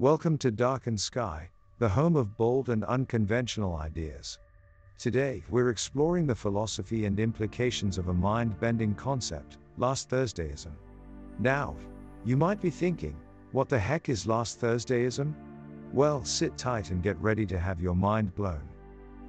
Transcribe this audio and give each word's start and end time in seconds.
Welcome 0.00 0.38
to 0.38 0.52
Darkened 0.52 1.00
Sky, 1.00 1.50
the 1.80 1.88
home 1.88 2.14
of 2.14 2.36
bold 2.36 2.68
and 2.68 2.84
unconventional 2.84 3.74
ideas. 3.74 4.38
Today, 4.96 5.42
we're 5.50 5.70
exploring 5.70 6.24
the 6.24 6.36
philosophy 6.36 7.04
and 7.06 7.18
implications 7.18 7.98
of 7.98 8.06
a 8.06 8.14
mind 8.14 8.60
bending 8.60 8.94
concept, 8.94 9.58
Last 9.76 10.08
Thursdayism. 10.08 10.70
Now, 11.40 11.74
you 12.24 12.36
might 12.36 12.60
be 12.62 12.70
thinking, 12.70 13.16
what 13.50 13.68
the 13.68 13.80
heck 13.80 14.08
is 14.08 14.24
Last 14.24 14.60
Thursdayism? 14.60 15.34
Well, 15.92 16.24
sit 16.24 16.56
tight 16.56 16.92
and 16.92 17.02
get 17.02 17.20
ready 17.20 17.44
to 17.46 17.58
have 17.58 17.80
your 17.80 17.96
mind 17.96 18.36
blown. 18.36 18.68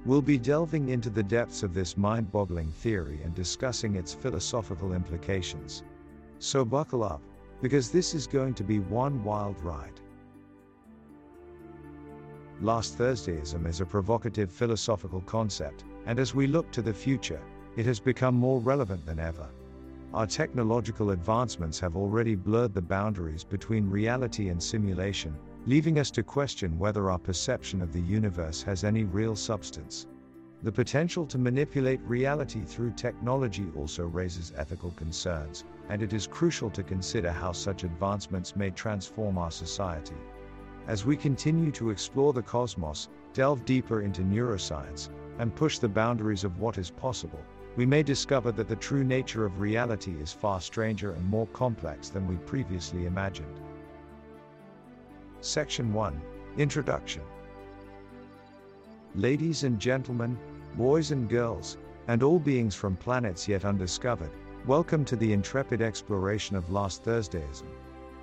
We'll 0.06 0.22
be 0.22 0.38
delving 0.38 0.90
into 0.90 1.10
the 1.10 1.24
depths 1.24 1.64
of 1.64 1.74
this 1.74 1.96
mind 1.96 2.30
boggling 2.30 2.70
theory 2.70 3.18
and 3.24 3.34
discussing 3.34 3.96
its 3.96 4.14
philosophical 4.14 4.92
implications. 4.92 5.82
So 6.38 6.64
buckle 6.64 7.02
up, 7.02 7.22
because 7.60 7.90
this 7.90 8.14
is 8.14 8.28
going 8.28 8.54
to 8.54 8.62
be 8.62 8.78
one 8.78 9.24
wild 9.24 9.60
ride. 9.62 10.00
Last 12.62 12.98
Thursdayism 12.98 13.66
is 13.66 13.80
a 13.80 13.86
provocative 13.86 14.52
philosophical 14.52 15.22
concept, 15.22 15.84
and 16.04 16.18
as 16.18 16.34
we 16.34 16.46
look 16.46 16.70
to 16.72 16.82
the 16.82 16.92
future, 16.92 17.40
it 17.74 17.86
has 17.86 17.98
become 17.98 18.34
more 18.34 18.60
relevant 18.60 19.06
than 19.06 19.18
ever. 19.18 19.48
Our 20.12 20.26
technological 20.26 21.12
advancements 21.12 21.80
have 21.80 21.96
already 21.96 22.34
blurred 22.34 22.74
the 22.74 22.82
boundaries 22.82 23.44
between 23.44 23.88
reality 23.88 24.50
and 24.50 24.62
simulation, 24.62 25.34
leaving 25.64 25.98
us 25.98 26.10
to 26.10 26.22
question 26.22 26.78
whether 26.78 27.10
our 27.10 27.18
perception 27.18 27.80
of 27.80 27.94
the 27.94 28.02
universe 28.02 28.62
has 28.64 28.84
any 28.84 29.04
real 29.04 29.36
substance. 29.36 30.06
The 30.62 30.72
potential 30.72 31.24
to 31.28 31.38
manipulate 31.38 32.00
reality 32.02 32.60
through 32.60 32.90
technology 32.90 33.68
also 33.74 34.04
raises 34.04 34.52
ethical 34.54 34.90
concerns, 34.90 35.64
and 35.88 36.02
it 36.02 36.12
is 36.12 36.26
crucial 36.26 36.68
to 36.72 36.82
consider 36.82 37.32
how 37.32 37.52
such 37.52 37.84
advancements 37.84 38.54
may 38.54 38.68
transform 38.68 39.38
our 39.38 39.50
society. 39.50 40.16
As 40.90 41.06
we 41.06 41.16
continue 41.16 41.70
to 41.70 41.90
explore 41.90 42.32
the 42.32 42.42
cosmos, 42.42 43.10
delve 43.32 43.64
deeper 43.64 44.00
into 44.00 44.22
neuroscience, 44.22 45.08
and 45.38 45.54
push 45.54 45.78
the 45.78 45.88
boundaries 45.88 46.42
of 46.42 46.58
what 46.58 46.78
is 46.78 46.90
possible, 46.90 47.38
we 47.76 47.86
may 47.86 48.02
discover 48.02 48.50
that 48.50 48.66
the 48.66 48.74
true 48.74 49.04
nature 49.04 49.46
of 49.46 49.60
reality 49.60 50.16
is 50.20 50.32
far 50.32 50.60
stranger 50.60 51.12
and 51.12 51.24
more 51.24 51.46
complex 51.52 52.08
than 52.08 52.26
we 52.26 52.34
previously 52.38 53.06
imagined. 53.06 53.60
Section 55.40 55.92
1 55.92 56.20
Introduction 56.58 57.22
Ladies 59.14 59.62
and 59.62 59.78
gentlemen, 59.78 60.36
boys 60.76 61.12
and 61.12 61.28
girls, 61.28 61.78
and 62.08 62.24
all 62.24 62.40
beings 62.40 62.74
from 62.74 62.96
planets 62.96 63.46
yet 63.46 63.64
undiscovered, 63.64 64.32
welcome 64.66 65.04
to 65.04 65.14
the 65.14 65.32
intrepid 65.32 65.82
exploration 65.82 66.56
of 66.56 66.72
Last 66.72 67.04
Thursdayism. 67.04 67.68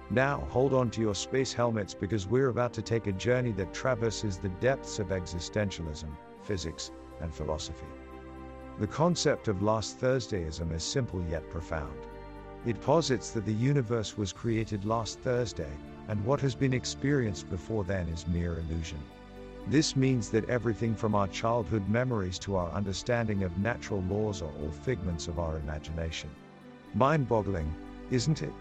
Now, 0.09 0.47
hold 0.49 0.73
on 0.73 0.89
to 0.91 1.01
your 1.01 1.15
space 1.15 1.51
helmets 1.51 1.93
because 1.93 2.27
we're 2.27 2.47
about 2.47 2.71
to 2.73 2.81
take 2.81 3.07
a 3.07 3.11
journey 3.11 3.51
that 3.53 3.73
traverses 3.73 4.37
the 4.37 4.49
depths 4.49 4.99
of 4.99 5.07
existentialism, 5.07 6.09
physics, 6.43 6.91
and 7.19 7.33
philosophy. 7.33 7.87
The 8.79 8.87
concept 8.87 9.49
of 9.49 9.61
Last 9.61 9.99
Thursdayism 9.99 10.71
is 10.71 10.83
simple 10.83 11.21
yet 11.29 11.49
profound. 11.49 11.97
It 12.65 12.79
posits 12.79 13.31
that 13.31 13.45
the 13.45 13.53
universe 13.53 14.17
was 14.17 14.31
created 14.31 14.85
last 14.85 15.19
Thursday, 15.19 15.71
and 16.07 16.23
what 16.23 16.39
has 16.39 16.55
been 16.55 16.73
experienced 16.73 17.49
before 17.49 17.83
then 17.83 18.07
is 18.07 18.27
mere 18.27 18.59
illusion. 18.59 18.99
This 19.67 19.97
means 19.97 20.29
that 20.29 20.49
everything 20.49 20.95
from 20.95 21.15
our 21.15 21.27
childhood 21.27 21.89
memories 21.89 22.39
to 22.39 22.55
our 22.55 22.71
understanding 22.71 23.43
of 23.43 23.57
natural 23.57 24.01
laws 24.03 24.41
are 24.41 24.51
all 24.61 24.71
figments 24.71 25.27
of 25.27 25.39
our 25.39 25.57
imagination. 25.57 26.29
Mind 26.93 27.27
boggling, 27.27 27.73
isn't 28.09 28.41
it? 28.41 28.53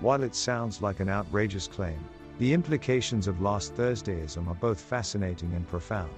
While 0.00 0.22
it 0.22 0.34
sounds 0.34 0.82
like 0.82 1.00
an 1.00 1.08
outrageous 1.08 1.66
claim, 1.66 1.98
the 2.38 2.52
implications 2.52 3.26
of 3.26 3.40
last 3.40 3.74
Thursdayism 3.74 4.46
are 4.46 4.54
both 4.54 4.78
fascinating 4.78 5.54
and 5.54 5.66
profound. 5.66 6.12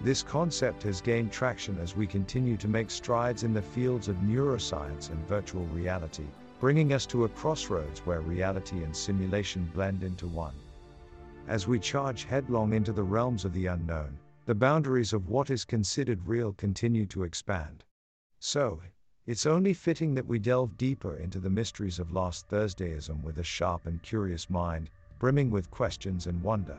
This 0.00 0.22
concept 0.22 0.82
has 0.84 1.02
gained 1.02 1.30
traction 1.30 1.78
as 1.78 1.94
we 1.94 2.06
continue 2.06 2.56
to 2.56 2.68
make 2.68 2.90
strides 2.90 3.44
in 3.44 3.52
the 3.52 3.60
fields 3.60 4.08
of 4.08 4.16
neuroscience 4.16 5.10
and 5.10 5.28
virtual 5.28 5.66
reality, 5.66 6.24
bringing 6.58 6.94
us 6.94 7.04
to 7.06 7.24
a 7.24 7.28
crossroads 7.28 8.00
where 8.00 8.22
reality 8.22 8.82
and 8.82 8.96
simulation 8.96 9.70
blend 9.74 10.02
into 10.02 10.26
one. 10.26 10.54
As 11.48 11.68
we 11.68 11.78
charge 11.78 12.24
headlong 12.24 12.72
into 12.72 12.92
the 12.92 13.02
realms 13.02 13.44
of 13.44 13.52
the 13.52 13.66
unknown, 13.66 14.18
the 14.46 14.54
boundaries 14.54 15.12
of 15.12 15.28
what 15.28 15.50
is 15.50 15.64
considered 15.64 16.26
real 16.26 16.52
continue 16.54 17.04
to 17.06 17.24
expand. 17.24 17.84
So, 18.38 18.80
it's 19.26 19.46
only 19.46 19.72
fitting 19.72 20.14
that 20.14 20.26
we 20.26 20.38
delve 20.38 20.76
deeper 20.76 21.16
into 21.16 21.38
the 21.38 21.50
mysteries 21.50 22.00
of 22.00 22.10
Last 22.10 22.48
Thursdayism 22.48 23.22
with 23.22 23.38
a 23.38 23.44
sharp 23.44 23.86
and 23.86 24.02
curious 24.02 24.50
mind, 24.50 24.90
brimming 25.20 25.48
with 25.48 25.70
questions 25.70 26.26
and 26.26 26.42
wonder. 26.42 26.76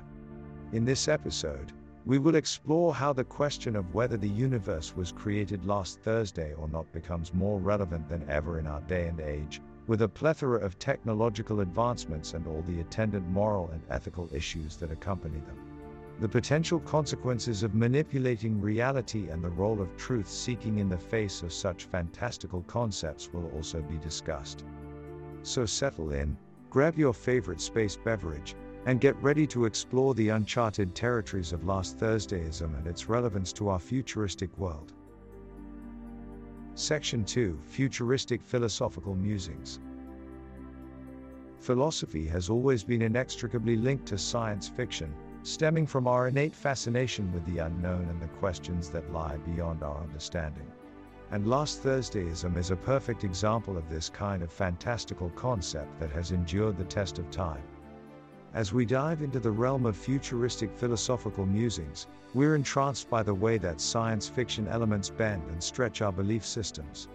In 0.74 0.84
this 0.84 1.08
episode, 1.08 1.72
we 2.06 2.20
will 2.20 2.36
explore 2.36 2.94
how 2.94 3.14
the 3.14 3.24
question 3.24 3.78
of 3.78 3.94
whether 3.94 4.18
the 4.18 4.28
universe 4.28 4.94
was 4.94 5.14
created 5.14 5.64
last 5.64 6.02
Thursday 6.02 6.54
or 6.56 6.68
not 6.68 6.92
becomes 6.92 7.34
more 7.34 7.62
relevant 7.62 8.10
than 8.10 8.30
ever 8.30 8.60
in 8.60 8.68
our 8.68 8.82
day 8.82 9.08
and 9.08 9.22
age, 9.22 9.62
with 9.88 10.02
a 10.02 10.10
plethora 10.10 10.60
of 10.60 10.78
technological 10.78 11.62
advancements 11.62 12.34
and 12.34 12.46
all 12.46 12.62
the 12.68 12.82
attendant 12.82 13.26
moral 13.30 13.70
and 13.72 13.82
ethical 13.90 14.28
issues 14.34 14.76
that 14.76 14.92
accompany 14.92 15.40
them. 15.40 15.73
The 16.20 16.30
potential 16.30 16.80
consequences 16.80 17.64
of 17.64 17.74
manipulating 17.74 18.62
reality 18.62 19.30
and 19.30 19.44
the 19.44 19.50
role 19.50 19.82
of 19.82 19.98
truth 19.98 20.30
seeking 20.30 20.78
in 20.78 20.88
the 20.88 20.98
face 20.98 21.42
of 21.42 21.52
such 21.52 21.86
fantastical 21.86 22.62
concepts 22.64 23.34
will 23.34 23.50
also 23.52 23.82
be 23.82 23.98
discussed. 23.98 24.64
So 25.42 25.66
settle 25.66 26.12
in, 26.12 26.38
grab 26.70 26.98
your 26.98 27.14
favorite 27.14 27.60
space 27.60 27.98
beverage, 27.98 28.56
and 28.86 29.02
get 29.02 29.22
ready 29.24 29.48
to 29.48 29.66
explore 29.66 30.14
the 30.14 30.30
uncharted 30.30 30.94
territories 30.94 31.52
of 31.52 31.66
last 31.66 31.98
Thursdayism 31.98 32.78
and 32.78 32.86
its 32.86 33.10
relevance 33.10 33.52
to 33.54 33.70
our 33.70 33.80
futuristic 33.80 34.56
world. 34.58 34.94
Section 36.76 37.24
2 37.24 37.60
Futuristic 37.64 38.42
Philosophical 38.44 39.16
Musings 39.16 39.80
Philosophy 41.60 42.28
has 42.28 42.50
always 42.50 42.84
been 42.84 43.02
inextricably 43.02 43.78
linked 43.78 44.06
to 44.08 44.18
science 44.18 44.68
fiction, 44.68 45.14
stemming 45.44 45.86
from 45.86 46.08
our 46.08 46.30
innate 46.30 46.56
fascination 46.56 47.32
with 47.34 47.46
the 47.46 47.60
unknown 47.60 48.08
and 48.10 48.22
the 48.22 48.28
questions 48.40 48.90
that 48.90 49.12
lie 49.12 49.38
beyond 49.38 49.84
our 49.84 50.02
understanding. 50.02 50.66
And 51.32 51.48
Last 51.48 51.84
Thursdayism 51.84 52.58
is 52.58 52.72
a 52.72 52.76
perfect 52.76 53.24
example 53.24 53.78
of 53.78 53.90
this 53.90 54.10
kind 54.10 54.42
of 54.42 54.52
fantastical 54.52 55.30
concept 55.32 56.00
that 56.00 56.12
has 56.12 56.32
endured 56.32 56.78
the 56.78 56.86
test 56.86 57.20
of 57.20 57.30
time. 57.30 57.64
As 58.54 58.72
we 58.72 58.86
dive 58.86 59.22
into 59.22 59.40
the 59.40 59.52
realm 59.52 59.86
of 59.86 59.98
futuristic 59.98 60.72
philosophical 60.78 61.46
musings, 61.46 62.08
we're 62.34 62.56
entranced 62.56 63.10
by 63.10 63.24
the 63.24 63.34
way 63.34 63.58
that 63.58 63.82
science 63.82 64.30
fiction 64.30 64.68
elements 64.68 65.10
bend 65.10 65.42
and 65.50 65.62
stretch 65.62 66.02
our 66.02 66.12
belief 66.12 66.46
systems. 66.46 67.08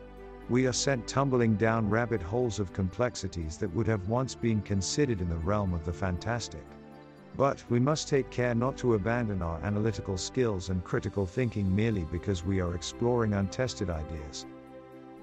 We 0.51 0.67
are 0.67 0.73
sent 0.73 1.07
tumbling 1.07 1.55
down 1.55 1.89
rabbit 1.89 2.23
holes 2.23 2.59
of 2.59 2.73
complexities 2.73 3.57
that 3.59 3.73
would 3.75 3.87
have 3.87 4.09
once 4.09 4.35
been 4.35 4.63
considered 4.63 5.21
in 5.21 5.29
the 5.29 5.37
realm 5.37 5.73
of 5.73 5.85
the 5.85 5.93
fantastic. 5.93 6.65
But 7.39 7.63
we 7.71 7.79
must 7.79 8.09
take 8.09 8.31
care 8.31 8.53
not 8.53 8.77
to 8.79 8.95
abandon 8.95 9.43
our 9.43 9.61
analytical 9.63 10.17
skills 10.17 10.71
and 10.71 10.83
critical 10.83 11.25
thinking 11.25 11.73
merely 11.73 12.03
because 12.11 12.45
we 12.45 12.61
are 12.61 12.75
exploring 12.75 13.33
untested 13.33 13.91
ideas. 13.91 14.45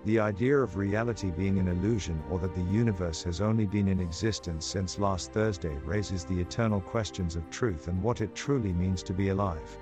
The 0.06 0.22
idea 0.22 0.58
of 0.60 0.78
reality 0.78 1.30
being 1.32 1.60
an 1.60 1.68
illusion 1.68 2.24
or 2.32 2.40
that 2.40 2.56
the 2.56 2.72
universe 2.72 3.22
has 3.24 3.42
only 3.42 3.66
been 3.66 3.90
in 3.90 4.00
existence 4.00 4.66
since 4.66 4.98
last 4.98 5.34
Thursday 5.34 5.76
raises 5.84 6.24
the 6.24 6.40
eternal 6.40 6.80
questions 6.80 7.36
of 7.36 7.50
truth 7.50 7.90
and 7.90 8.02
what 8.02 8.22
it 8.22 8.34
truly 8.34 8.72
means 8.72 9.04
to 9.04 9.14
be 9.14 9.28
alive. 9.28 9.78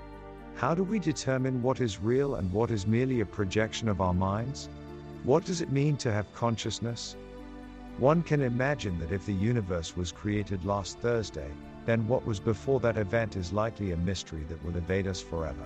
How 0.56 0.74
do 0.74 0.82
we 0.82 0.98
determine 0.98 1.62
what 1.62 1.80
is 1.80 2.00
real 2.00 2.34
and 2.34 2.52
what 2.52 2.72
is 2.72 2.84
merely 2.84 3.20
a 3.20 3.26
projection 3.26 3.88
of 3.88 4.00
our 4.00 4.14
minds? 4.14 4.68
What 5.22 5.44
does 5.44 5.60
it 5.60 5.70
mean 5.70 5.96
to 5.98 6.10
have 6.10 6.34
consciousness? 6.34 7.14
One 7.98 8.24
can 8.24 8.42
imagine 8.42 8.98
that 8.98 9.12
if 9.12 9.24
the 9.24 9.32
universe 9.32 9.96
was 9.96 10.10
created 10.10 10.64
last 10.64 10.98
Thursday, 10.98 11.52
then 11.86 12.06
what 12.08 12.26
was 12.26 12.40
before 12.40 12.80
that 12.80 12.96
event 12.96 13.36
is 13.36 13.52
likely 13.52 13.92
a 13.92 13.96
mystery 13.96 14.44
that 14.48 14.64
will 14.64 14.76
evade 14.76 15.06
us 15.06 15.20
forever. 15.20 15.64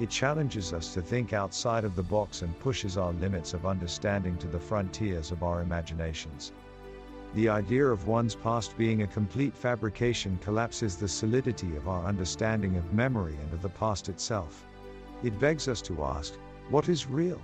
It 0.00 0.10
challenges 0.10 0.72
us 0.72 0.92
to 0.94 1.02
think 1.02 1.32
outside 1.32 1.84
of 1.84 1.94
the 1.94 2.02
box 2.02 2.42
and 2.42 2.58
pushes 2.58 2.96
our 2.96 3.12
limits 3.12 3.54
of 3.54 3.64
understanding 3.64 4.36
to 4.38 4.48
the 4.48 4.58
frontiers 4.58 5.30
of 5.30 5.44
our 5.44 5.60
imaginations. 5.60 6.52
The 7.34 7.48
idea 7.48 7.86
of 7.86 8.08
one's 8.08 8.34
past 8.34 8.76
being 8.76 9.02
a 9.02 9.06
complete 9.06 9.56
fabrication 9.56 10.38
collapses 10.42 10.96
the 10.96 11.08
solidity 11.08 11.76
of 11.76 11.88
our 11.88 12.04
understanding 12.04 12.76
of 12.76 12.92
memory 12.92 13.36
and 13.40 13.52
of 13.52 13.62
the 13.62 13.68
past 13.68 14.08
itself. 14.08 14.66
It 15.22 15.38
begs 15.38 15.68
us 15.68 15.80
to 15.82 16.04
ask 16.04 16.34
what 16.70 16.88
is 16.88 17.06
real? 17.06 17.40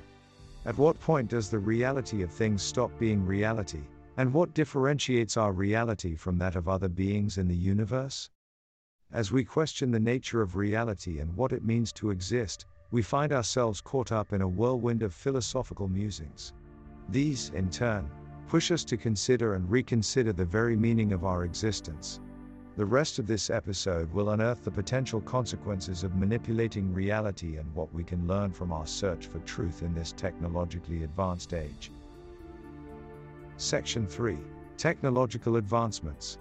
At 0.65 0.77
what 0.77 1.01
point 1.01 1.29
does 1.29 1.51
the 1.51 1.59
reality 1.59 2.23
of 2.23 2.31
things 2.31 2.63
stop 2.63 2.91
being 2.99 3.25
reality, 3.25 3.83
and 4.17 4.33
what 4.33 4.55
differentiates 4.55 5.37
our 5.37 5.53
reality 5.53 6.15
from 6.15 6.39
that 6.39 6.57
of 6.57 6.69
other 6.69 6.89
beings 6.89 7.39
in 7.39 7.49
the 7.49 7.57
universe? 7.57 8.31
As 9.13 9.33
we 9.33 9.45
question 9.45 9.91
the 9.91 9.99
nature 9.99 10.43
of 10.43 10.57
reality 10.57 11.19
and 11.19 11.37
what 11.37 11.53
it 11.53 11.65
means 11.65 11.93
to 11.95 12.11
exist, 12.11 12.67
we 12.91 13.03
find 13.03 13.33
ourselves 13.33 13.81
caught 13.81 14.13
up 14.13 14.33
in 14.33 14.43
a 14.43 14.49
whirlwind 14.49 15.03
of 15.03 15.15
philosophical 15.15 15.89
musings. 15.89 16.53
These, 17.09 17.51
in 17.51 17.71
turn, 17.71 18.11
push 18.49 18.71
us 18.71 18.85
to 18.85 18.97
consider 18.97 19.55
and 19.55 19.71
reconsider 19.71 20.33
the 20.33 20.45
very 20.45 20.77
meaning 20.77 21.13
of 21.13 21.25
our 21.25 21.45
existence. 21.45 22.21
The 22.77 22.87
rest 22.87 23.19
of 23.19 23.27
this 23.27 23.51
episode 23.51 24.13
will 24.13 24.31
unearth 24.31 24.65
the 24.65 24.71
potential 24.71 25.21
consequences 25.21 26.03
of 26.03 26.17
manipulating 26.17 26.93
reality 26.95 27.57
and 27.57 27.75
what 27.75 27.93
we 27.93 28.05
can 28.05 28.27
learn 28.27 28.53
from 28.53 28.73
our 28.73 28.87
search 28.87 29.27
for 29.27 29.39
truth 29.41 29.83
in 29.83 29.95
this 29.95 30.13
technologically 30.13 31.05
advanced 31.05 31.53
age. 31.53 31.91
Section 33.61 34.07
3 34.07 34.39
Technological 34.79 35.57
Advancements 35.57 36.39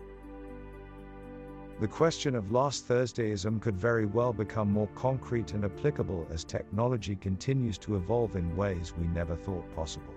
The 1.81 1.88
question 1.89 2.33
of 2.33 2.54
last 2.54 2.88
Thursdayism 2.88 3.60
could 3.60 3.75
very 3.75 4.06
well 4.06 4.31
become 4.31 4.71
more 4.71 4.88
concrete 4.95 5.54
and 5.54 5.66
applicable 5.66 6.25
as 6.31 6.45
technology 6.45 7.18
continues 7.18 7.77
to 7.80 7.98
evolve 7.98 8.38
in 8.38 8.56
ways 8.56 8.94
we 8.98 9.06
never 9.07 9.36
thought 9.36 9.69
possible. 9.75 10.13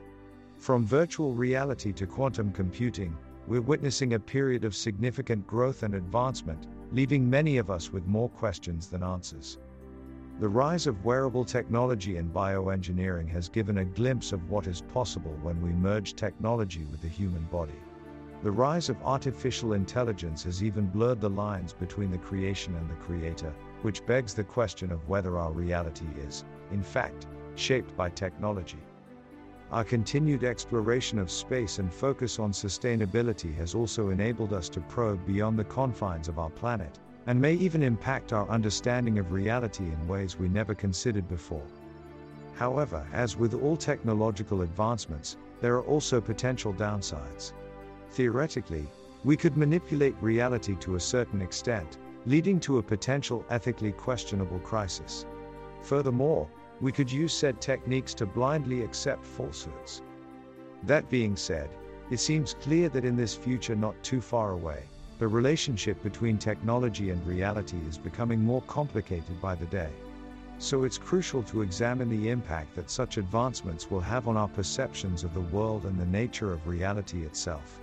From 0.59 0.87
virtual 0.87 1.35
reality 1.35 1.93
to 1.93 2.07
quantum 2.07 2.53
computing, 2.53 3.17
we're 3.49 3.63
witnessing 3.63 4.15
a 4.15 4.21
period 4.21 4.63
of 4.63 4.73
significant 4.73 5.45
growth 5.45 5.83
and 5.83 5.97
advancement, 5.97 6.69
leaving 6.93 7.29
many 7.29 7.59
of 7.59 7.69
us 7.69 7.91
with 7.93 8.07
more 8.07 8.29
questions 8.29 8.87
than 8.87 9.03
answers. 9.03 9.59
The 10.41 10.49
rise 10.49 10.87
of 10.87 11.05
wearable 11.05 11.45
technology 11.45 12.17
and 12.17 12.33
bioengineering 12.33 13.29
has 13.29 13.49
given 13.49 13.79
a 13.79 13.85
glimpse 13.85 14.33
of 14.33 14.51
what 14.51 14.67
is 14.67 14.81
possible 14.81 15.39
when 15.43 15.61
we 15.61 15.71
merge 15.71 16.15
technology 16.15 16.85
with 16.87 17.01
the 17.01 17.09
human 17.09 17.45
body. 17.45 17.79
The 18.43 18.51
rise 18.51 18.89
of 18.89 19.01
artificial 19.05 19.75
intelligence 19.75 20.43
has 20.45 20.65
even 20.65 20.87
blurred 20.87 21.21
the 21.21 21.31
lines 21.31 21.73
between 21.73 22.11
the 22.11 22.19
creation 22.19 22.75
and 22.75 22.91
the 22.91 22.95
creator, 22.95 23.55
which 23.83 24.05
begs 24.05 24.35
the 24.35 24.43
question 24.43 24.91
of 24.91 25.09
whether 25.09 25.39
our 25.39 25.53
reality 25.53 26.07
is, 26.27 26.45
in 26.73 26.83
fact, 26.83 27.27
shaped 27.55 27.97
by 27.97 28.09
technology. 28.09 28.81
Our 29.71 29.85
continued 29.85 30.45
exploration 30.45 31.19
of 31.19 31.31
space 31.31 31.79
and 31.79 31.93
focus 31.93 32.39
on 32.39 32.51
sustainability 32.53 33.55
has 33.57 33.75
also 33.75 34.09
enabled 34.09 34.53
us 34.53 34.69
to 34.71 34.81
probe 34.81 35.25
beyond 35.25 35.59
the 35.59 35.65
confines 35.65 36.29
of 36.29 36.39
our 36.39 36.51
planet, 36.51 36.99
and 37.27 37.41
may 37.41 37.55
even 37.55 37.83
impact 37.83 38.33
our 38.33 38.49
understanding 38.49 39.19
of 39.19 39.33
reality 39.33 39.85
in 39.85 40.09
ways 40.09 40.39
we 40.39 40.49
never 40.49 40.75
considered 40.75 41.29
before. 41.29 41.67
However, 42.55 43.07
as 43.13 43.37
with 43.37 43.55
all 43.55 43.77
technological 43.77 44.63
advancements, 44.63 45.37
there 45.61 45.75
are 45.75 45.85
also 45.85 46.21
potential 46.21 46.75
downsides. 46.75 47.53
Theoretically, 48.11 48.87
we 49.25 49.37
could 49.37 49.57
manipulate 49.57 50.17
reality 50.21 50.75
to 50.77 50.97
a 50.97 51.01
certain 51.01 51.41
extent, 51.41 51.99
leading 52.27 52.59
to 52.61 52.79
a 52.79 52.83
potential 52.83 53.45
ethically 53.51 53.93
questionable 53.93 54.59
crisis. 54.59 55.25
Furthermore, 55.81 56.49
we 56.81 56.91
could 56.91 57.11
use 57.11 57.33
said 57.33 57.61
techniques 57.61 58.15
to 58.15 58.27
blindly 58.27 58.83
accept 58.83 59.25
falsehoods. 59.25 60.03
That 60.83 61.09
being 61.09 61.37
said, 61.37 61.71
it 62.11 62.19
seems 62.19 62.55
clear 62.55 62.89
that 62.89 63.05
in 63.05 63.17
this 63.17 63.35
future 63.35 63.77
not 63.77 64.01
too 64.03 64.21
far 64.21 64.51
away, 64.51 64.89
the 65.23 65.29
relationship 65.29 66.03
between 66.03 66.37
technology 66.37 67.11
and 67.11 67.25
reality 67.25 67.77
is 67.89 67.97
becoming 67.97 68.43
more 68.43 68.63
complicated 68.63 69.41
by 69.41 69.55
the 69.55 69.67
day. 69.67 69.93
So 70.59 70.83
it's 70.83 70.99
crucial 70.99 71.45
to 71.45 71.63
examine 71.63 72.09
the 72.09 72.29
impact 72.29 72.75
that 72.75 72.91
such 72.91 73.19
advancements 73.19 73.89
will 73.89 74.01
have 74.01 74.27
on 74.27 74.37
our 74.37 74.49
perceptions 74.49 75.23
of 75.23 75.33
the 75.33 75.49
world 75.57 75.85
and 75.85 75.97
the 75.97 76.07
nature 76.07 76.53
of 76.53 76.67
reality 76.67 77.23
itself. 77.23 77.79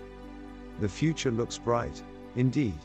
The 0.82 0.90
future 0.90 1.32
looks 1.32 1.58
bright, 1.58 2.04
indeed. 2.36 2.78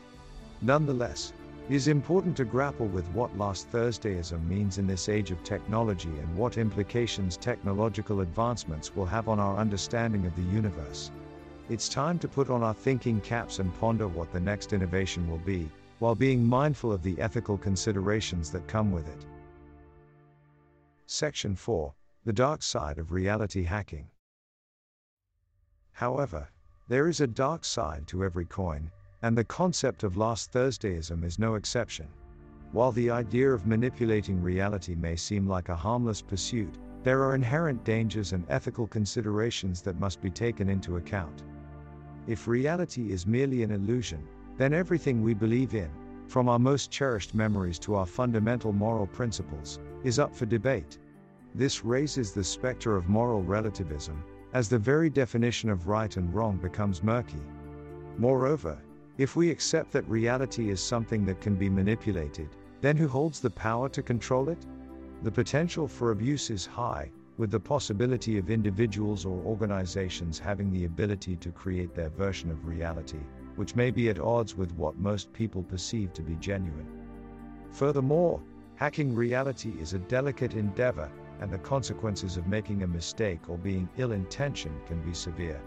Nonetheless, 0.61 1.33
it 1.67 1.75
is 1.75 1.89
important 1.89 2.37
to 2.37 2.45
grapple 2.45 2.87
with 2.87 3.09
what 3.09 3.37
last 3.37 3.69
Thursdayism 3.73 4.47
means 4.47 4.77
in 4.77 4.87
this 4.87 5.09
age 5.09 5.31
of 5.31 5.43
technology 5.43 6.07
and 6.07 6.37
what 6.37 6.57
implications 6.57 7.35
technological 7.35 8.21
advancements 8.21 8.95
will 8.95 9.05
have 9.05 9.27
on 9.27 9.37
our 9.37 9.57
understanding 9.57 10.25
of 10.25 10.33
the 10.37 10.43
universe. 10.43 11.11
It's 11.67 11.89
time 11.89 12.19
to 12.19 12.27
put 12.27 12.51
on 12.51 12.61
our 12.61 12.75
thinking 12.75 13.19
caps 13.21 13.57
and 13.57 13.73
ponder 13.79 14.07
what 14.07 14.31
the 14.31 14.39
next 14.39 14.71
innovation 14.71 15.27
will 15.27 15.39
be, 15.39 15.67
while 15.97 16.13
being 16.13 16.45
mindful 16.45 16.91
of 16.91 17.01
the 17.01 17.19
ethical 17.19 17.57
considerations 17.57 18.51
that 18.51 18.67
come 18.67 18.91
with 18.91 19.07
it. 19.07 19.25
Section 21.07 21.55
4 21.55 21.91
The 22.23 22.33
Dark 22.33 22.61
Side 22.61 22.99
of 22.99 23.11
Reality 23.11 23.63
Hacking. 23.63 24.07
However, 25.91 26.47
there 26.87 27.07
is 27.07 27.19
a 27.19 27.25
dark 27.25 27.65
side 27.65 28.05
to 28.09 28.23
every 28.23 28.45
coin, 28.45 28.91
and 29.23 29.35
the 29.35 29.43
concept 29.43 30.03
of 30.03 30.17
last 30.17 30.51
Thursdayism 30.51 31.23
is 31.23 31.39
no 31.39 31.55
exception. 31.55 32.07
While 32.73 32.91
the 32.91 33.09
idea 33.09 33.51
of 33.51 33.65
manipulating 33.65 34.39
reality 34.39 34.93
may 34.93 35.15
seem 35.15 35.47
like 35.47 35.69
a 35.69 35.75
harmless 35.75 36.21
pursuit, 36.21 36.77
there 37.03 37.23
are 37.23 37.33
inherent 37.33 37.83
dangers 37.83 38.33
and 38.33 38.45
ethical 38.49 38.85
considerations 38.85 39.81
that 39.81 39.99
must 39.99 40.21
be 40.21 40.29
taken 40.29 40.69
into 40.69 40.97
account. 40.97 41.41
If 42.27 42.47
reality 42.47 43.11
is 43.11 43.27
merely 43.27 43.61
an 43.61 43.71
illusion, 43.71 44.27
then 44.57 44.73
everything 44.73 45.21
we 45.21 45.33
believe 45.33 45.75
in, 45.75 45.89
from 46.27 46.49
our 46.49 46.57
most 46.57 46.89
cherished 46.89 47.35
memories 47.35 47.77
to 47.79 47.95
our 47.95 48.05
fundamental 48.05 48.73
moral 48.73 49.05
principles, 49.05 49.79
is 50.03 50.17
up 50.17 50.35
for 50.35 50.47
debate. 50.47 50.97
This 51.53 51.85
raises 51.85 52.31
the 52.31 52.43
specter 52.43 52.95
of 52.95 53.09
moral 53.09 53.43
relativism, 53.43 54.23
as 54.53 54.69
the 54.69 54.79
very 54.79 55.09
definition 55.09 55.69
of 55.69 55.87
right 55.87 56.17
and 56.17 56.33
wrong 56.33 56.57
becomes 56.57 57.03
murky. 57.03 57.41
Moreover, 58.17 58.77
if 59.17 59.35
we 59.35 59.51
accept 59.51 59.91
that 59.91 60.09
reality 60.09 60.69
is 60.69 60.81
something 60.81 61.25
that 61.25 61.41
can 61.41 61.55
be 61.55 61.69
manipulated, 61.69 62.49
then 62.81 62.97
who 62.97 63.07
holds 63.07 63.39
the 63.39 63.49
power 63.49 63.87
to 63.89 64.01
control 64.01 64.49
it? 64.49 64.65
The 65.21 65.31
potential 65.31 65.87
for 65.87 66.11
abuse 66.11 66.49
is 66.49 66.65
high, 66.65 67.11
with 67.37 67.51
the 67.51 67.59
possibility 67.59 68.37
of 68.37 68.49
individuals 68.49 69.25
or 69.25 69.37
organizations 69.43 70.39
having 70.39 70.71
the 70.71 70.85
ability 70.85 71.35
to 71.35 71.51
create 71.51 71.93
their 71.93 72.09
version 72.09 72.49
of 72.49 72.65
reality, 72.65 73.19
which 73.55 73.75
may 73.75 73.91
be 73.91 74.09
at 74.09 74.19
odds 74.19 74.55
with 74.55 74.71
what 74.75 74.97
most 74.97 75.31
people 75.33 75.63
perceive 75.63 76.13
to 76.13 76.21
be 76.21 76.35
genuine. 76.35 76.87
Furthermore, 77.71 78.41
hacking 78.75 79.13
reality 79.13 79.73
is 79.79 79.93
a 79.93 79.99
delicate 79.99 80.53
endeavor, 80.53 81.11
and 81.41 81.51
the 81.51 81.57
consequences 81.57 82.37
of 82.37 82.47
making 82.47 82.83
a 82.83 82.87
mistake 82.87 83.49
or 83.49 83.57
being 83.57 83.89
ill 83.97 84.13
intentioned 84.13 84.85
can 84.85 85.01
be 85.01 85.13
severe. 85.13 85.61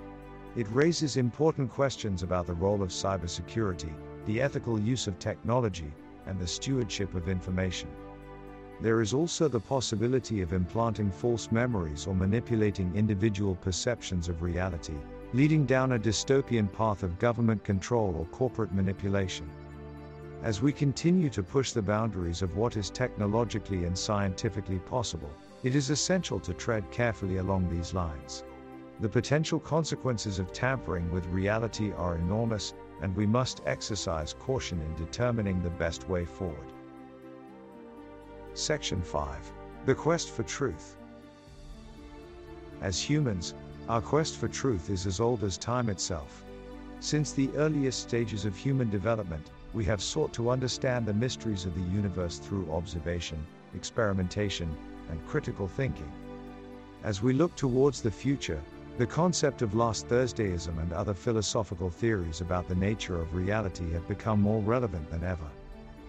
It 0.56 0.66
raises 0.72 1.18
important 1.18 1.70
questions 1.70 2.22
about 2.22 2.46
the 2.46 2.54
role 2.54 2.82
of 2.82 2.88
cybersecurity, 2.88 3.92
the 4.24 4.40
ethical 4.40 4.80
use 4.80 5.06
of 5.06 5.18
technology, 5.18 5.92
and 6.26 6.38
the 6.38 6.46
stewardship 6.46 7.14
of 7.14 7.28
information. 7.28 7.90
There 8.80 9.00
is 9.00 9.12
also 9.12 9.48
the 9.48 9.58
possibility 9.58 10.40
of 10.40 10.52
implanting 10.52 11.10
false 11.10 11.50
memories 11.50 12.06
or 12.06 12.14
manipulating 12.14 12.94
individual 12.94 13.56
perceptions 13.56 14.28
of 14.28 14.40
reality, 14.40 14.94
leading 15.32 15.66
down 15.66 15.92
a 15.92 15.98
dystopian 15.98 16.72
path 16.72 17.02
of 17.02 17.18
government 17.18 17.64
control 17.64 18.14
or 18.16 18.26
corporate 18.26 18.72
manipulation. 18.72 19.50
As 20.44 20.62
we 20.62 20.72
continue 20.72 21.28
to 21.30 21.42
push 21.42 21.72
the 21.72 21.82
boundaries 21.82 22.40
of 22.40 22.56
what 22.56 22.76
is 22.76 22.88
technologically 22.88 23.84
and 23.84 23.98
scientifically 23.98 24.78
possible, 24.78 25.30
it 25.64 25.74
is 25.74 25.90
essential 25.90 26.38
to 26.38 26.54
tread 26.54 26.88
carefully 26.92 27.38
along 27.38 27.68
these 27.68 27.92
lines. 27.92 28.44
The 29.00 29.08
potential 29.08 29.58
consequences 29.58 30.38
of 30.38 30.52
tampering 30.52 31.10
with 31.10 31.26
reality 31.26 31.90
are 31.92 32.14
enormous, 32.14 32.74
and 33.02 33.16
we 33.16 33.26
must 33.26 33.60
exercise 33.66 34.34
caution 34.34 34.80
in 34.80 34.94
determining 34.94 35.62
the 35.62 35.70
best 35.70 36.08
way 36.08 36.24
forward. 36.24 36.72
Section 38.58 39.00
5 39.02 39.52
The 39.86 39.94
Quest 39.94 40.30
for 40.30 40.42
Truth. 40.42 40.96
As 42.80 43.00
humans, 43.00 43.54
our 43.88 44.00
quest 44.00 44.36
for 44.36 44.48
truth 44.48 44.90
is 44.90 45.06
as 45.06 45.20
old 45.20 45.44
as 45.44 45.56
time 45.56 45.88
itself. 45.88 46.44
Since 46.98 47.30
the 47.30 47.50
earliest 47.54 48.00
stages 48.00 48.44
of 48.44 48.56
human 48.56 48.90
development, 48.90 49.52
we 49.72 49.84
have 49.84 50.02
sought 50.02 50.32
to 50.32 50.50
understand 50.50 51.06
the 51.06 51.14
mysteries 51.14 51.66
of 51.66 51.74
the 51.76 51.94
universe 51.94 52.38
through 52.38 52.72
observation, 52.72 53.38
experimentation, 53.76 54.76
and 55.08 55.24
critical 55.28 55.68
thinking. 55.68 56.10
As 57.04 57.22
we 57.22 57.34
look 57.34 57.54
towards 57.54 58.02
the 58.02 58.10
future, 58.10 58.60
the 58.96 59.06
concept 59.06 59.62
of 59.62 59.76
last 59.76 60.08
Thursdayism 60.08 60.82
and 60.82 60.92
other 60.92 61.14
philosophical 61.14 61.90
theories 61.90 62.40
about 62.40 62.66
the 62.66 62.74
nature 62.74 63.20
of 63.20 63.36
reality 63.36 63.92
have 63.92 64.08
become 64.08 64.42
more 64.42 64.62
relevant 64.62 65.08
than 65.12 65.22
ever. 65.22 65.48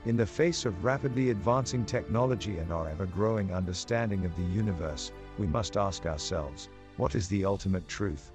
In 0.05 0.15
the 0.15 0.25
face 0.25 0.65
of 0.65 0.85
rapidly 0.85 1.29
advancing 1.29 1.85
technology 1.85 2.57
and 2.59 2.71
our 2.71 2.87
ever 2.87 3.05
growing 3.05 3.53
understanding 3.53 4.25
of 4.25 4.33
the 4.37 4.43
universe, 4.43 5.11
we 5.37 5.45
must 5.45 5.75
ask 5.75 6.05
ourselves 6.05 6.69
what 6.95 7.15
is 7.15 7.27
the 7.27 7.43
ultimate 7.43 7.85
truth? 7.87 8.31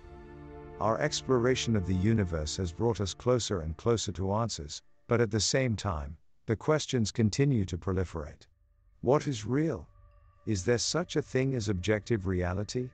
Our 0.78 1.00
exploration 1.00 1.75
of 1.75 1.87
the 1.87 1.94
universe 1.94 2.59
has 2.59 2.71
brought 2.71 3.00
us 3.00 3.14
closer 3.14 3.61
and 3.61 3.76
closer 3.78 4.12
to 4.12 4.33
answers, 4.35 4.83
but 5.09 5.23
at 5.23 5.30
the 5.30 5.40
same 5.40 5.75
time, 5.75 6.18
the 6.44 6.54
questions 6.54 7.11
continue 7.11 7.64
to 7.64 7.78
proliferate. 7.78 8.47
What 9.00 9.26
is 9.26 9.47
real? 9.47 9.88
Is 10.44 10.64
there 10.64 10.78
such 10.78 11.16
a 11.16 11.23
thing 11.23 11.54
as 11.54 11.71
objective 11.71 12.26
reality? 12.26 12.90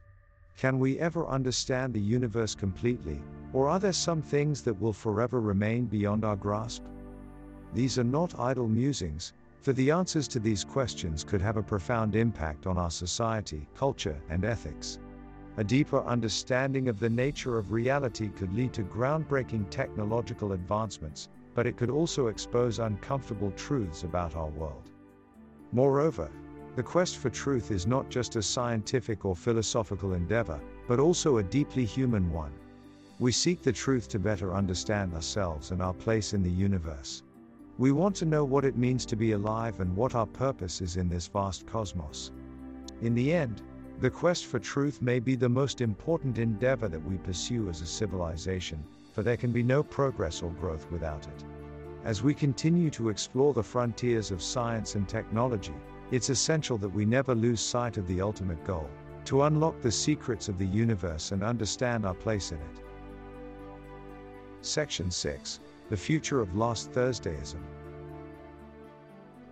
Can 0.56 0.78
we 0.78 0.98
ever 1.00 1.26
understand 1.26 1.92
the 1.92 2.00
universe 2.00 2.54
completely, 2.54 3.20
or 3.52 3.68
are 3.68 3.80
there 3.80 3.92
some 3.92 4.22
things 4.22 4.62
that 4.62 4.80
will 4.80 4.92
forever 4.92 5.40
remain 5.40 5.86
beyond 5.86 6.24
our 6.24 6.36
grasp? 6.36 6.84
These 7.72 7.98
are 7.98 8.04
not 8.04 8.38
idle 8.38 8.68
musings, 8.68 9.32
for 9.60 9.72
the 9.72 9.90
answers 9.90 10.26
to 10.28 10.40
these 10.40 10.64
questions 10.64 11.22
could 11.22 11.40
have 11.40 11.56
a 11.56 11.62
profound 11.62 12.16
impact 12.16 12.66
on 12.66 12.78
our 12.78 12.90
society, 12.90 13.68
culture, 13.74 14.20
and 14.28 14.44
ethics. 14.44 14.98
A 15.56 15.64
deeper 15.64 16.02
understanding 16.04 16.88
of 16.88 16.98
the 16.98 17.10
nature 17.10 17.58
of 17.58 17.70
reality 17.70 18.28
could 18.28 18.52
lead 18.54 18.72
to 18.72 18.82
groundbreaking 18.82 19.68
technological 19.70 20.52
advancements, 20.52 21.28
but 21.54 21.66
it 21.66 21.76
could 21.76 21.90
also 21.90 22.28
expose 22.28 22.78
uncomfortable 22.78 23.50
truths 23.52 24.04
about 24.04 24.34
our 24.34 24.48
world. 24.48 24.90
Moreover, 25.72 26.30
the 26.76 26.82
quest 26.82 27.18
for 27.18 27.30
truth 27.30 27.70
is 27.70 27.86
not 27.86 28.08
just 28.08 28.36
a 28.36 28.42
scientific 28.42 29.24
or 29.24 29.36
philosophical 29.36 30.14
endeavor, 30.14 30.60
but 30.88 30.98
also 30.98 31.36
a 31.36 31.42
deeply 31.42 31.84
human 31.84 32.32
one. 32.32 32.52
We 33.18 33.32
seek 33.32 33.62
the 33.62 33.72
truth 33.72 34.08
to 34.08 34.18
better 34.18 34.54
understand 34.54 35.12
ourselves 35.14 35.72
and 35.72 35.82
our 35.82 35.94
place 35.94 36.32
in 36.32 36.42
the 36.42 36.50
universe. 36.50 37.22
We 37.80 37.92
want 37.92 38.14
to 38.16 38.26
know 38.26 38.44
what 38.44 38.66
it 38.66 38.76
means 38.76 39.06
to 39.06 39.16
be 39.16 39.32
alive 39.32 39.80
and 39.80 39.96
what 39.96 40.14
our 40.14 40.26
purpose 40.26 40.82
is 40.82 40.98
in 40.98 41.08
this 41.08 41.28
vast 41.28 41.66
cosmos. 41.66 42.30
In 43.00 43.14
the 43.14 43.32
end, 43.32 43.62
the 44.00 44.10
quest 44.10 44.44
for 44.44 44.58
truth 44.58 45.00
may 45.00 45.18
be 45.18 45.34
the 45.34 45.48
most 45.48 45.80
important 45.80 46.36
endeavor 46.36 46.88
that 46.88 47.02
we 47.02 47.16
pursue 47.16 47.70
as 47.70 47.80
a 47.80 47.86
civilization, 47.86 48.84
for 49.14 49.22
there 49.22 49.38
can 49.38 49.50
be 49.50 49.62
no 49.62 49.82
progress 49.82 50.42
or 50.42 50.50
growth 50.50 50.90
without 50.90 51.26
it. 51.26 51.44
As 52.04 52.22
we 52.22 52.34
continue 52.34 52.90
to 52.90 53.08
explore 53.08 53.54
the 53.54 53.62
frontiers 53.62 54.30
of 54.30 54.42
science 54.42 54.94
and 54.94 55.08
technology, 55.08 55.72
it's 56.10 56.28
essential 56.28 56.76
that 56.76 56.94
we 56.94 57.06
never 57.06 57.34
lose 57.34 57.62
sight 57.62 57.96
of 57.96 58.06
the 58.06 58.20
ultimate 58.20 58.62
goal 58.66 58.90
to 59.24 59.44
unlock 59.44 59.80
the 59.80 59.90
secrets 59.90 60.50
of 60.50 60.58
the 60.58 60.66
universe 60.66 61.32
and 61.32 61.42
understand 61.42 62.04
our 62.04 62.12
place 62.12 62.52
in 62.52 62.58
it. 62.58 62.84
Section 64.60 65.10
6 65.10 65.60
The 65.90 65.96
Future 65.96 66.40
of 66.40 66.56
Last 66.56 66.92
Thursdayism. 66.92 67.58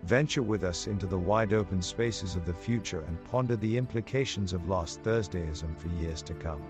Venture 0.03 0.41
with 0.41 0.63
us 0.63 0.87
into 0.87 1.05
the 1.05 1.17
wide 1.17 1.51
open 1.51 1.81
spaces 1.81 2.37
of 2.37 2.45
the 2.45 2.53
future 2.53 3.01
and 3.01 3.21
ponder 3.25 3.57
the 3.57 3.75
implications 3.75 4.53
of 4.53 4.69
Last 4.69 5.03
Thursdayism 5.03 5.77
for 5.77 5.89
years 6.01 6.21
to 6.21 6.33
come. 6.33 6.63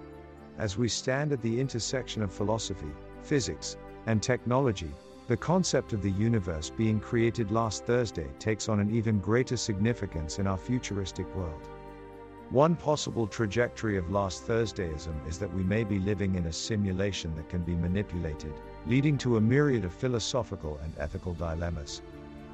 As 0.58 0.76
we 0.76 0.88
stand 0.88 1.32
at 1.32 1.44
the 1.44 1.62
intersection 1.62 2.24
of 2.24 2.34
philosophy, 2.34 2.90
physics, 3.22 3.78
and 4.08 4.24
technology, 4.24 4.92
the 5.28 5.38
concept 5.38 5.94
of 5.94 6.02
the 6.02 6.14
universe 6.14 6.72
being 6.72 7.00
created 7.00 7.52
last 7.52 7.86
Thursday 7.86 8.32
takes 8.40 8.70
on 8.70 8.80
an 8.80 8.90
even 8.90 9.20
greater 9.20 9.56
significance 9.56 10.40
in 10.40 10.48
our 10.48 10.58
futuristic 10.58 11.28
world. 11.36 11.70
One 12.50 12.76
possible 12.76 13.28
trajectory 13.28 14.00
of 14.00 14.10
last 14.10 14.48
Thursdayism 14.48 15.28
is 15.28 15.38
that 15.38 15.54
we 15.54 15.62
may 15.62 15.84
be 15.84 16.00
living 16.00 16.34
in 16.34 16.48
a 16.48 16.52
simulation 16.52 17.36
that 17.36 17.50
can 17.50 17.62
be 17.62 17.76
manipulated, 17.76 18.54
leading 18.88 19.18
to 19.18 19.38
a 19.38 19.42
myriad 19.42 19.86
of 19.86 19.94
philosophical 19.94 20.80
and 20.84 20.94
ethical 20.98 21.34
dilemmas. 21.34 22.02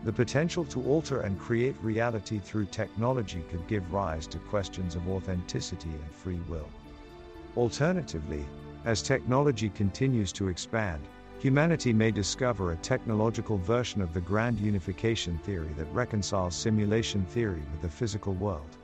The 0.03 0.13
potential 0.13 0.65
to 0.65 0.83
alter 0.83 1.21
and 1.21 1.39
create 1.39 1.75
reality 1.81 2.39
through 2.39 2.65
technology 2.65 3.43
could 3.49 3.65
give 3.67 3.91
rise 3.91 4.27
to 4.27 4.37
questions 4.37 4.95
of 4.95 5.09
authenticity 5.09 5.89
and 5.89 6.11
free 6.11 6.39
will. 6.47 6.69
Alternatively, 7.57 8.45
as 8.85 9.01
technology 9.01 9.69
continues 9.69 10.31
to 10.33 10.47
expand, 10.47 11.01
humanity 11.39 11.91
may 11.91 12.11
discover 12.11 12.71
a 12.71 12.77
technological 12.77 13.57
version 13.57 14.01
of 14.01 14.13
the 14.13 14.21
grand 14.21 14.59
unification 14.59 15.37
theory 15.39 15.73
that 15.77 15.91
reconciles 15.91 16.55
simulation 16.55 17.25
theory 17.25 17.63
with 17.71 17.81
the 17.81 17.89
physical 17.89 18.33
world. 18.33 18.77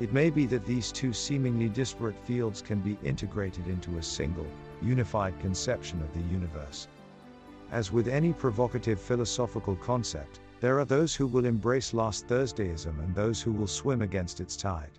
It 0.00 0.12
may 0.12 0.30
be 0.30 0.46
that 0.46 0.66
these 0.66 0.92
two 0.92 1.12
seemingly 1.12 1.68
disparate 1.68 2.18
fields 2.24 2.60
can 2.60 2.80
be 2.80 2.98
integrated 3.02 3.68
into 3.68 3.98
a 3.98 4.02
single, 4.02 4.46
unified 4.82 5.38
conception 5.40 6.00
of 6.02 6.12
the 6.12 6.32
universe. 6.32 6.88
As 7.70 7.92
with 7.92 8.08
any 8.08 8.32
provocative 8.32 9.00
philosophical 9.00 9.76
concept, 9.76 10.40
there 10.60 10.78
are 10.78 10.84
those 10.84 11.14
who 11.14 11.26
will 11.26 11.44
embrace 11.44 11.94
last 11.94 12.26
Thursdayism 12.26 12.98
and 12.98 13.14
those 13.14 13.40
who 13.40 13.52
will 13.52 13.66
swim 13.66 14.02
against 14.02 14.40
its 14.40 14.56
tide. 14.56 14.98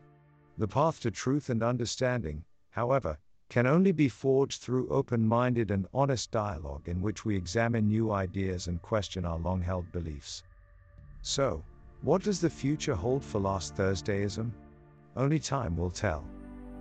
The 0.57 0.67
path 0.67 0.99
to 1.01 1.11
truth 1.11 1.49
and 1.49 1.63
understanding, 1.63 2.43
however, 2.69 3.17
can 3.49 3.65
only 3.65 3.91
be 3.91 4.07
forged 4.07 4.61
through 4.61 4.87
open 4.89 5.27
minded 5.27 5.71
and 5.71 5.87
honest 5.93 6.31
dialogue 6.31 6.87
in 6.87 7.01
which 7.01 7.25
we 7.25 7.35
examine 7.35 7.87
new 7.87 8.11
ideas 8.11 8.67
and 8.67 8.81
question 8.81 9.25
our 9.25 9.39
long 9.39 9.61
held 9.61 9.91
beliefs. 9.91 10.43
So, 11.21 11.63
what 12.01 12.21
does 12.23 12.39
the 12.39 12.49
future 12.49 12.95
hold 12.95 13.23
for 13.23 13.39
last 13.39 13.75
Thursdayism? 13.75 14.51
Only 15.17 15.39
time 15.39 15.75
will 15.75 15.89
tell. 15.89 16.23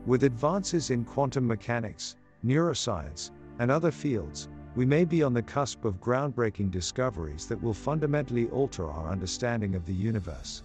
With 0.06 0.24
advances 0.24 0.90
in 0.90 1.04
quantum 1.04 1.46
mechanics, 1.46 2.16
neuroscience, 2.44 3.30
and 3.58 3.70
other 3.70 3.90
fields, 3.90 4.48
we 4.76 4.86
may 4.86 5.04
be 5.04 5.22
on 5.22 5.34
the 5.34 5.42
cusp 5.42 5.84
of 5.84 6.00
groundbreaking 6.00 6.70
discoveries 6.70 7.46
that 7.46 7.60
will 7.62 7.74
fundamentally 7.74 8.48
alter 8.50 8.88
our 8.88 9.10
understanding 9.10 9.74
of 9.74 9.84
the 9.86 9.94
universe. 9.94 10.62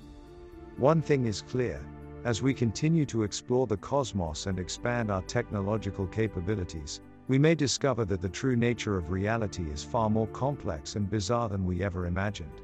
One 0.77 1.01
thing 1.01 1.25
is 1.25 1.41
clear 1.41 1.79
as 2.23 2.41
we 2.41 2.53
continue 2.53 3.05
to 3.07 3.23
explore 3.23 3.67
the 3.67 3.77
cosmos 3.77 4.47
and 4.47 4.57
expand 4.57 5.11
our 5.11 5.21
technological 5.23 6.07
capabilities, 6.07 7.01
we 7.27 7.37
may 7.37 7.53
discover 7.55 8.05
that 8.05 8.21
the 8.21 8.29
true 8.29 8.55
nature 8.55 8.97
of 8.97 9.11
reality 9.11 9.63
is 9.69 9.83
far 9.83 10.09
more 10.09 10.27
complex 10.27 10.95
and 10.95 11.09
bizarre 11.09 11.49
than 11.49 11.65
we 11.65 11.83
ever 11.83 12.05
imagined. 12.05 12.61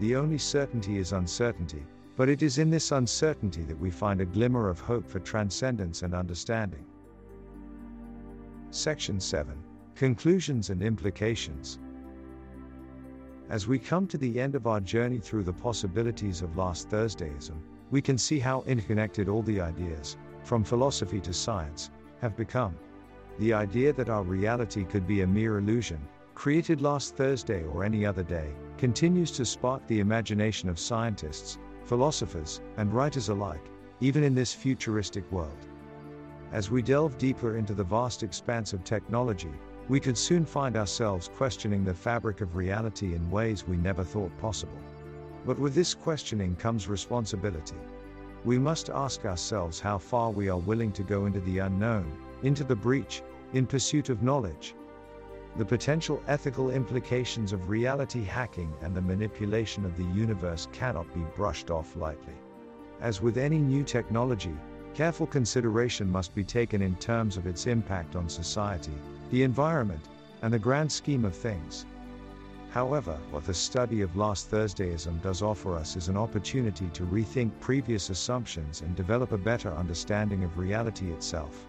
The 0.00 0.16
only 0.16 0.38
certainty 0.38 0.98
is 0.98 1.12
uncertainty, 1.12 1.82
but 2.16 2.28
it 2.28 2.42
is 2.42 2.58
in 2.58 2.68
this 2.68 2.92
uncertainty 2.92 3.62
that 3.62 3.78
we 3.78 3.90
find 3.90 4.20
a 4.20 4.26
glimmer 4.26 4.68
of 4.68 4.80
hope 4.80 5.06
for 5.06 5.20
transcendence 5.20 6.02
and 6.02 6.14
understanding. 6.14 6.84
Section 8.72 9.18
7 9.18 9.60
Conclusions 9.96 10.70
and 10.70 10.80
Implications. 10.80 11.80
As 13.48 13.66
we 13.66 13.80
come 13.80 14.06
to 14.06 14.16
the 14.16 14.40
end 14.40 14.54
of 14.54 14.68
our 14.68 14.78
journey 14.78 15.18
through 15.18 15.42
the 15.42 15.52
possibilities 15.52 16.40
of 16.40 16.56
last 16.56 16.88
Thursdayism, 16.88 17.56
we 17.90 18.00
can 18.00 18.16
see 18.16 18.38
how 18.38 18.62
interconnected 18.68 19.28
all 19.28 19.42
the 19.42 19.60
ideas, 19.60 20.16
from 20.44 20.62
philosophy 20.62 21.20
to 21.20 21.32
science, 21.32 21.90
have 22.20 22.36
become. 22.36 22.76
The 23.40 23.52
idea 23.52 23.92
that 23.92 24.08
our 24.08 24.22
reality 24.22 24.84
could 24.84 25.04
be 25.04 25.22
a 25.22 25.26
mere 25.26 25.58
illusion, 25.58 25.98
created 26.36 26.80
last 26.80 27.16
Thursday 27.16 27.64
or 27.64 27.82
any 27.82 28.06
other 28.06 28.22
day, 28.22 28.52
continues 28.78 29.32
to 29.32 29.44
spark 29.44 29.84
the 29.88 29.98
imagination 29.98 30.68
of 30.68 30.78
scientists, 30.78 31.58
philosophers, 31.86 32.60
and 32.76 32.94
writers 32.94 33.30
alike, 33.30 33.66
even 33.98 34.22
in 34.22 34.32
this 34.36 34.54
futuristic 34.54 35.30
world. 35.32 35.66
As 36.52 36.68
we 36.68 36.82
delve 36.82 37.16
deeper 37.16 37.56
into 37.56 37.74
the 37.74 37.84
vast 37.84 38.24
expanse 38.24 38.72
of 38.72 38.82
technology, 38.82 39.52
we 39.88 40.00
could 40.00 40.18
soon 40.18 40.44
find 40.44 40.76
ourselves 40.76 41.30
questioning 41.36 41.84
the 41.84 41.94
fabric 41.94 42.40
of 42.40 42.56
reality 42.56 43.14
in 43.14 43.30
ways 43.30 43.68
we 43.68 43.76
never 43.76 44.02
thought 44.02 44.36
possible. 44.38 44.78
But 45.46 45.60
with 45.60 45.74
this 45.74 45.94
questioning 45.94 46.56
comes 46.56 46.88
responsibility. 46.88 47.76
We 48.44 48.58
must 48.58 48.90
ask 48.90 49.24
ourselves 49.26 49.78
how 49.78 49.98
far 49.98 50.30
we 50.30 50.48
are 50.48 50.58
willing 50.58 50.90
to 50.92 51.04
go 51.04 51.26
into 51.26 51.40
the 51.40 51.58
unknown, 51.58 52.10
into 52.42 52.64
the 52.64 52.74
breach, 52.74 53.22
in 53.52 53.64
pursuit 53.64 54.08
of 54.08 54.24
knowledge. 54.24 54.74
The 55.56 55.64
potential 55.64 56.20
ethical 56.26 56.70
implications 56.70 57.52
of 57.52 57.68
reality 57.68 58.24
hacking 58.24 58.72
and 58.82 58.94
the 58.94 59.02
manipulation 59.02 59.84
of 59.84 59.96
the 59.96 60.18
universe 60.18 60.66
cannot 60.72 61.12
be 61.14 61.20
brushed 61.36 61.70
off 61.70 61.94
lightly. 61.94 62.34
As 63.00 63.22
with 63.22 63.38
any 63.38 63.58
new 63.58 63.84
technology, 63.84 64.56
careful 64.94 65.26
consideration 65.26 66.10
must 66.10 66.34
be 66.34 66.44
taken 66.44 66.82
in 66.82 66.94
terms 66.96 67.36
of 67.36 67.46
its 67.46 67.66
impact 67.66 68.16
on 68.16 68.28
society, 68.28 68.92
the 69.30 69.42
environment, 69.42 70.02
and 70.42 70.52
the 70.52 70.58
grand 70.58 70.90
scheme 70.90 71.24
of 71.24 71.34
things. 71.34 71.86
However, 72.70 73.18
what 73.30 73.44
the 73.44 73.54
study 73.54 74.00
of 74.00 74.16
last 74.16 74.50
Thursdayism 74.50 75.20
does 75.22 75.42
offer 75.42 75.74
us 75.74 75.96
is 75.96 76.08
an 76.08 76.16
opportunity 76.16 76.88
to 76.90 77.04
rethink 77.04 77.50
previous 77.58 78.10
assumptions 78.10 78.82
and 78.82 78.94
develop 78.94 79.32
a 79.32 79.38
better 79.38 79.72
understanding 79.72 80.44
of 80.44 80.56
reality 80.56 81.10
itself. 81.10 81.66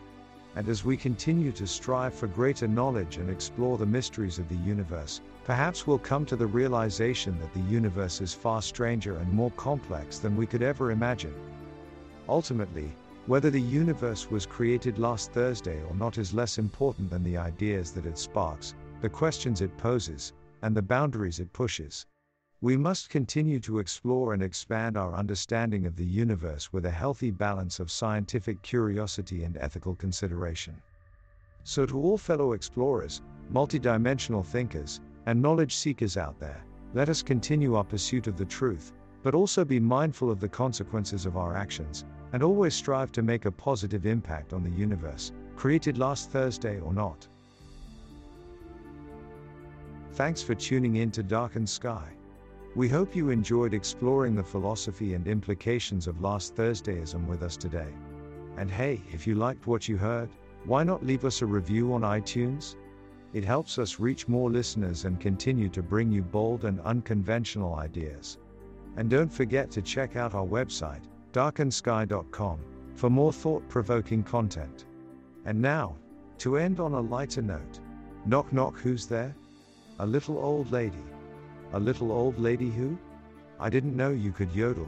And 0.56 0.68
as 0.68 0.86
we 0.86 0.98
continue 0.98 1.52
to 1.54 1.66
strive 1.66 2.14
for 2.14 2.28
greater 2.28 2.68
knowledge 2.68 3.18
and 3.18 3.30
explore 3.30 3.78
the 3.78 3.86
mysteries 3.86 4.38
of 4.38 4.48
the 4.50 4.58
universe, 4.58 5.22
perhaps 5.46 5.88
we'll 5.88 5.98
come 5.98 6.26
to 6.26 6.36
the 6.36 6.46
realization 6.46 7.40
that 7.40 7.54
the 7.54 7.72
universe 7.72 8.22
is 8.22 8.34
far 8.34 8.62
stranger 8.62 9.18
and 9.18 9.34
more 9.34 9.52
complex 9.52 10.20
than 10.20 10.36
we 10.36 10.46
could 10.46 10.62
ever 10.62 10.92
imagine. 10.92 11.34
Ultimately, 12.30 12.92
whether 13.28 13.52
the 13.52 13.62
universe 13.62 14.32
was 14.32 14.48
created 14.48 14.98
last 14.98 15.32
Thursday 15.32 15.84
or 15.84 15.96
not 15.96 16.18
is 16.18 16.34
less 16.34 16.58
important 16.58 17.10
than 17.10 17.24
the 17.24 17.38
ideas 17.38 17.92
that 17.92 18.08
it 18.08 18.18
sparks, 18.18 18.74
the 19.00 19.10
questions 19.10 19.62
it 19.62 19.78
poses, 19.78 20.34
and 20.64 20.76
the 20.76 20.82
boundaries 20.82 21.40
it 21.40 21.54
pushes. 21.54 22.08
We 22.62 22.78
must 22.78 23.10
continue 23.10 23.60
to 23.62 23.80
explore 23.80 24.34
and 24.34 24.42
expand 24.42 24.98
our 24.98 25.14
understanding 25.14 25.86
of 25.86 25.96
the 25.96 26.06
universe 26.06 26.74
with 26.74 26.86
a 26.86 26.92
healthy 26.92 27.32
balance 27.32 27.80
of 27.80 27.92
scientific 27.92 28.62
curiosity 28.62 29.44
and 29.44 29.58
ethical 29.58 29.96
consideration. 29.96 30.82
So, 31.64 31.86
to 31.86 32.00
all 32.00 32.18
fellow 32.18 32.54
explorers, 32.54 33.22
multidimensional 33.54 34.46
thinkers, 34.46 35.00
and 35.28 35.42
knowledge 35.42 35.76
seekers 35.76 36.18
out 36.18 36.40
there, 36.40 36.64
let 36.94 37.08
us 37.08 37.22
continue 37.22 37.76
our 37.76 37.84
pursuit 37.84 38.28
of 38.28 38.38
the 38.38 38.46
truth, 38.46 38.94
but 39.24 39.36
also 39.36 39.64
be 39.64 39.80
mindful 39.80 40.32
of 40.32 40.40
the 40.40 40.50
consequences 40.50 41.26
of 41.28 41.38
our 41.38 41.56
actions, 41.56 42.06
and 42.34 42.44
always 42.44 42.74
strive 42.74 43.12
to 43.12 43.22
make 43.22 43.46
a 43.46 43.52
positive 43.52 44.06
impact 44.06 44.54
on 44.54 44.64
the 44.64 44.70
universe, 44.70 45.32
created 45.56 45.98
last 45.98 46.32
Thursday 46.32 46.80
or 46.80 46.94
not. 46.94 47.28
Thanks 50.14 50.42
for 50.42 50.56
tuning 50.56 50.98
in 50.98 51.12
to 51.12 51.24
Darkened 51.24 51.70
Sky. 51.70 52.10
We 52.76 52.88
hope 52.88 53.16
you 53.16 53.30
enjoyed 53.30 53.74
exploring 53.74 54.36
the 54.36 54.44
philosophy 54.44 55.14
and 55.14 55.28
implications 55.28 56.08
of 56.08 56.22
last 56.22 56.56
Thursdayism 56.56 57.28
with 57.28 57.44
us 57.44 57.58
today. 57.58 57.94
And 58.58 58.72
hey, 58.72 59.02
if 59.12 59.28
you 59.28 59.36
liked 59.36 59.68
what 59.68 59.90
you 59.90 59.98
heard, 59.98 60.30
why 60.66 60.84
not 60.84 61.06
leave 61.06 61.26
us 61.26 61.42
a 61.42 61.46
review 61.46 61.94
on 61.94 62.02
iTunes? 62.02 62.76
It 63.34 63.44
helps 63.44 63.78
us 63.80 64.00
reach 64.00 64.28
more 64.28 64.50
listeners 64.50 65.06
and 65.06 65.20
continue 65.20 65.70
to 65.70 65.82
bring 65.82 66.12
you 66.12 66.22
bold 66.22 66.66
and 66.66 66.80
unconventional 66.82 67.76
ideas. 67.76 68.38
And 68.98 69.10
don't 69.10 69.32
forget 69.32 69.72
to 69.72 69.82
check 69.82 70.16
out 70.16 70.34
our 70.34 70.46
website, 70.46 71.04
darkensky.com, 71.32 72.60
for 72.96 73.10
more 73.10 73.34
thought 73.34 73.68
provoking 73.70 74.24
content. 74.24 74.86
And 75.46 75.62
now, 75.62 75.96
to 76.40 76.58
end 76.58 76.80
on 76.80 76.94
a 76.94 77.02
lighter 77.02 77.42
note 77.42 77.80
knock 78.26 78.54
knock, 78.54 78.78
who's 78.78 79.08
there? 79.08 79.36
A 80.00 80.06
little 80.06 80.38
old 80.38 80.72
lady. 80.72 81.04
A 81.74 81.80
little 81.80 82.12
old 82.12 82.40
lady 82.40 82.70
who? 82.70 82.98
I 83.60 83.70
didn't 83.70 83.96
know 83.96 84.12
you 84.12 84.32
could 84.32 84.52
yodel. 84.54 84.88